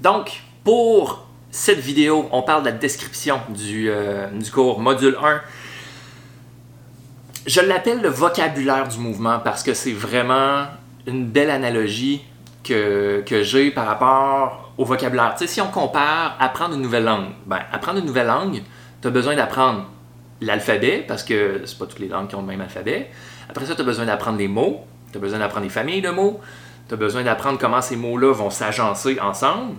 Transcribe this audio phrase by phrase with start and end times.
[0.00, 5.40] Donc, pour cette vidéo, on parle de la description du, euh, cours module 1.
[7.46, 10.66] Je l'appelle le vocabulaire du mouvement parce que c'est vraiment
[11.06, 12.22] une belle analogie
[12.62, 15.34] que, que j'ai par rapport au vocabulaire.
[15.36, 18.62] Tu sais, si on compare apprendre une nouvelle langue, ben, apprendre une nouvelle langue,
[19.00, 19.86] tu as besoin d'apprendre
[20.40, 23.10] l'alphabet parce que c'est pas toutes les langues qui ont le même alphabet.
[23.48, 26.10] Après ça, tu as besoin d'apprendre les mots, tu as besoin d'apprendre les familles de
[26.10, 26.40] mots,
[26.88, 29.76] tu as besoin d'apprendre comment ces mots-là vont s'agencer ensemble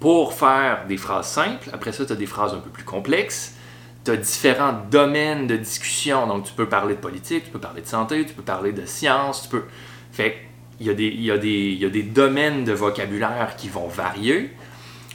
[0.00, 1.68] pour faire des phrases simples.
[1.72, 3.56] Après ça, tu as des phrases un peu plus complexes.
[4.04, 6.26] Tu as différents domaines de discussion.
[6.26, 8.84] Donc, tu peux parler de politique, tu peux parler de santé, tu peux parler de
[8.84, 9.64] science, tu peux.
[10.10, 10.36] Fait
[10.80, 13.54] il y, a des, il, y a des, il y a des domaines de vocabulaire
[13.56, 14.50] qui vont varier.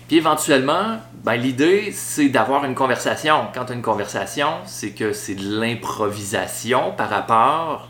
[0.08, 3.48] Puis éventuellement, ben, l'idée, c'est d'avoir une conversation.
[3.54, 7.90] Quand tu as une conversation, c'est que c'est de l'improvisation par rapport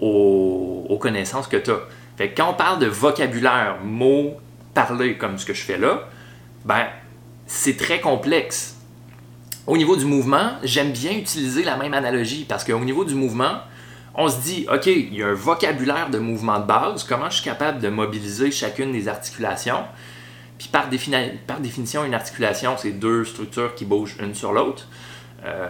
[0.00, 1.80] aux, aux connaissances que tu as.
[2.16, 4.34] Fait que quand on parle de vocabulaire, mots,
[4.74, 6.08] parler comme ce que je fais là,
[6.64, 6.86] ben,
[7.46, 8.76] c'est très complexe.
[9.66, 13.58] Au niveau du mouvement, j'aime bien utiliser la même analogie parce qu'au niveau du mouvement,
[14.14, 17.36] on se dit, OK, il y a un vocabulaire de mouvement de base, comment je
[17.36, 19.84] suis capable de mobiliser chacune des articulations?
[20.58, 24.88] Puis par, définition, une articulation, c'est deux structures qui bougent une sur l'autre.
[25.44, 25.68] Euh,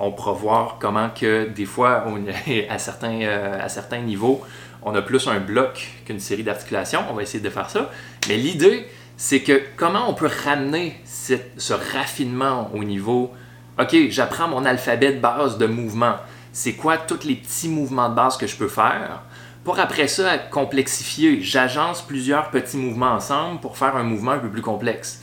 [0.00, 2.04] on pourra voir comment que des fois,
[2.70, 4.40] à, certains, euh, à certains niveaux,
[4.82, 7.00] on a plus un bloc qu'une série d'articulations.
[7.10, 7.90] On va essayer de faire ça.
[8.28, 13.32] Mais l'idée, c'est que comment on peut ramener ce raffinement au niveau,
[13.78, 16.16] OK, j'apprends mon alphabet de base de mouvement.
[16.52, 19.22] C'est quoi tous les petits mouvements de base que je peux faire?
[19.64, 24.48] Pour après ça, complexifier, j'agence plusieurs petits mouvements ensemble pour faire un mouvement un peu
[24.48, 25.22] plus complexe.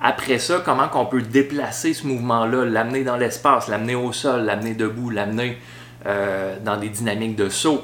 [0.00, 4.74] Après ça, comment qu'on peut déplacer ce mouvement-là, l'amener dans l'espace, l'amener au sol, l'amener
[4.74, 5.58] debout, l'amener
[6.06, 7.82] euh, dans des dynamiques de saut?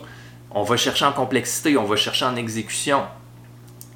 [0.51, 3.03] On va chercher en complexité, on va chercher en exécution.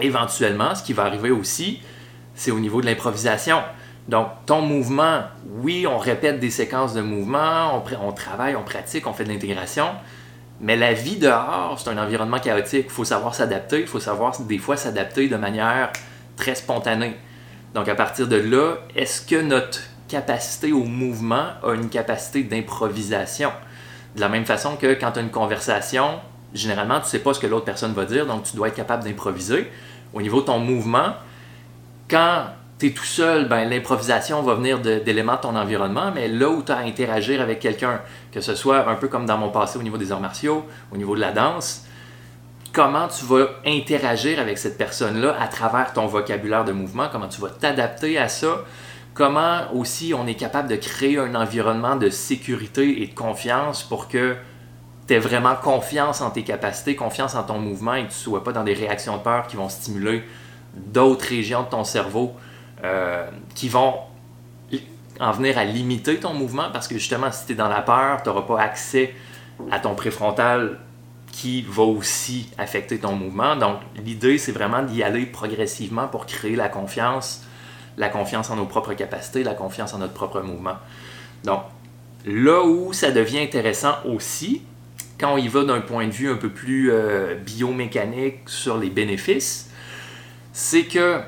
[0.00, 1.80] Éventuellement, ce qui va arriver aussi,
[2.34, 3.58] c'est au niveau de l'improvisation.
[4.08, 5.22] Donc, ton mouvement,
[5.62, 9.86] oui, on répète des séquences de mouvements, on, travaille, on pratique, on fait de l'intégration,
[10.60, 12.86] mais la vie dehors, c'est un environnement chaotique.
[12.86, 15.90] Il faut savoir s'adapter, il faut savoir des fois s'adapter de manière
[16.36, 17.16] très spontanée.
[17.74, 23.50] Donc, à partir de là, est-ce que notre capacité au mouvement a une capacité d'improvisation?
[24.14, 26.20] De la même façon que quand tu as une conversation,
[26.54, 28.76] généralement, tu ne sais pas ce que l'autre personne va dire, donc tu dois être
[28.76, 29.68] capable d'improviser.
[30.12, 31.14] Au niveau de ton mouvement,
[32.08, 32.44] quand
[32.78, 36.62] tu es tout seul, ben, l'improvisation va venir d'éléments de, ton environnement, mais là où
[36.62, 39.80] tu as à interagir avec quelqu'un, que ce soit un peu comme dans mon passé
[39.80, 41.86] au niveau des arts martiaux, au niveau de la danse,
[42.74, 47.40] comment tu vas interagir avec cette personne-là à travers ton vocabulaire de mouvement, comment tu
[47.40, 48.64] vas t'adapter à ça,
[49.14, 54.08] comment aussi on est capable de créer un environnement de sécurité et de confiance pour
[54.08, 54.36] que
[55.06, 58.42] tu vraiment confiance en tes capacités, confiance en ton mouvement et que tu ne sois
[58.42, 60.24] pas dans des réactions de peur qui vont stimuler
[60.74, 62.32] d'autres régions de ton cerveau
[62.82, 63.94] euh, qui vont
[65.20, 68.22] en venir à limiter ton mouvement parce que justement, si tu es dans la peur,
[68.22, 69.14] tu n'auras pas accès
[69.70, 70.80] à ton préfrontal
[71.44, 73.54] qui va aussi affecter ton mouvement.
[73.54, 77.42] Donc, l'idée, c'est vraiment d'y aller progressivement pour créer la confiance,
[77.98, 80.76] la confiance en nos propres capacités, la confiance en notre propre mouvement.
[81.44, 81.60] Donc,
[82.24, 84.62] là où ça devient intéressant aussi,
[85.20, 88.88] quand on y va d'un point de vue un peu plus euh, biomécanique sur les
[88.88, 89.70] bénéfices,
[90.54, 91.20] c'est que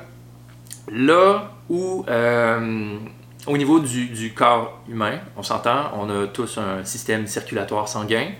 [0.91, 2.97] là où, euh,
[3.45, 8.31] au niveau du, corps humain, on s'entend, on a tous un système circulatoire sanguin,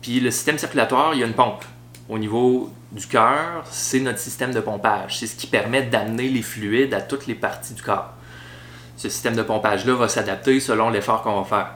[0.00, 1.64] puis le système circulatoire, il y a une pompe.
[2.08, 5.18] Au niveau du cœur, c'est notre système de pompage.
[5.18, 8.12] C'est ce qui permet d'amener les fluides à toutes les parties du corps.
[8.96, 11.74] Ce système de pompage-là va s'adapter selon l'effort qu'on va faire.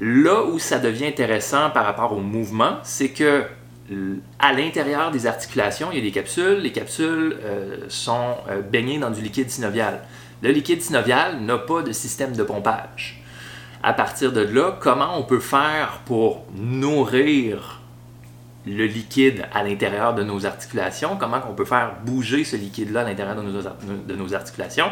[0.00, 3.44] Là où ça devient intéressant par rapport au mouvement, c'est que
[4.38, 6.58] à l'intérieur des articulations, il y a des capsules.
[6.58, 10.00] Les capsules euh, sont euh, baignées dans du liquide synovial.
[10.42, 13.21] Le liquide synovial n'a pas de système de pompage.
[13.82, 17.80] À partir de là, comment on peut faire pour nourrir
[18.64, 21.16] le liquide à l'intérieur de nos articulations?
[21.16, 24.86] Comment on peut faire bouger ce liquide-là à l'intérieur de nos, articulations?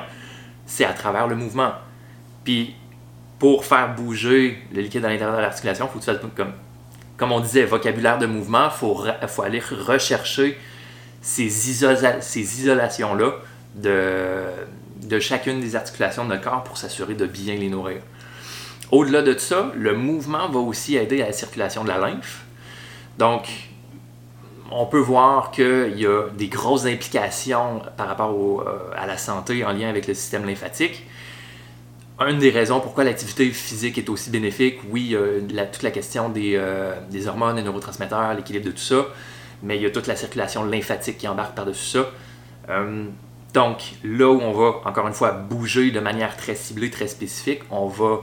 [0.67, 1.73] C'est à travers le mouvement.
[2.43, 2.75] Puis
[3.39, 6.47] pour faire bouger le liquide à l'intérieur de l'articulation, il faut que tu fasses
[7.17, 10.59] comme, on disait, vocabulaire de mouvement, il faut, faut, aller rechercher
[11.21, 13.35] ces, ces isolations-là
[13.77, 14.47] de,
[15.03, 18.01] de chacune des articulations de notre corps pour s'assurer de bien les nourrir.
[18.93, 22.45] Au-delà de ça, le mouvement va aussi aider à la circulation de la lymphe.
[23.19, 23.49] Donc,
[24.71, 29.65] on peut voir qu'il y a des grosses implications par rapport euh, à la santé
[29.65, 31.05] en lien avec le système lymphatique
[32.29, 35.17] une des raisons pourquoi l'activité physique est aussi bénéfique, oui,
[35.73, 39.07] toute la question euh, des, hormones, des neurotransmetteurs, l'équilibre de tout ça,
[39.63, 42.11] mais il y a toute la circulation lymphatique qui embarque par-dessus ça.
[42.69, 43.07] Euh,
[43.55, 47.63] donc, là où on va, encore une fois, bouger de manière très ciblée, très spécifique,
[47.71, 48.21] on va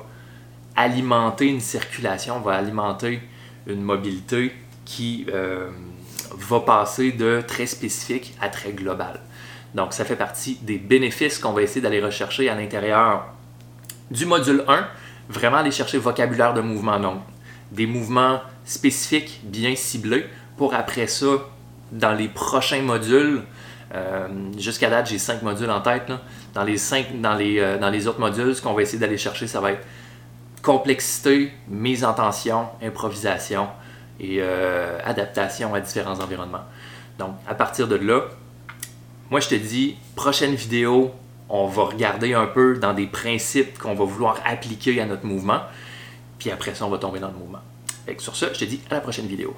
[0.78, 3.20] alimenter une circulation, on va alimenter
[3.66, 4.54] une mobilité
[4.86, 5.70] qui euh,
[6.38, 9.20] va passer de très spécifique à très global.
[9.76, 13.26] Donc, ça fait partie des bénéfices qu'on va essayer d'aller rechercher à l'intérieur
[14.10, 14.88] du module 1,
[15.30, 17.20] vraiment aller chercher vocabulaire de mouvement, donc
[17.72, 20.26] des mouvements spécifiques bien ciblés
[20.56, 21.28] pour après ça,
[21.92, 23.44] dans les prochains modules,
[23.94, 24.28] euh,
[24.58, 26.12] jusqu'à date, j'ai cinq modules en tête.
[26.54, 29.18] Dans, les cinq, dans, les, euh, dans les autres modules, ce qu'on va essayer d'aller
[29.18, 29.86] chercher, ça va être
[30.62, 33.68] complexité, mise en tension, improvisation
[34.20, 36.66] et euh, adaptation à différents environnements.
[37.20, 38.24] Donc, à partir de là,
[39.30, 41.12] moi je te dis, prochaine vidéo,
[41.50, 45.62] on va regarder un peu dans des principes qu'on va vouloir appliquer à notre mouvement.
[46.40, 47.62] Puis après ça, on va tomber dans le mouvement.
[48.18, 49.56] sur ce, je te dis à la prochaine vidéo.